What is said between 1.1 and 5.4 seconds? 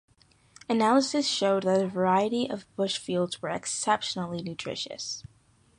showed that a variety of bushfoods were exceptionally nutritious.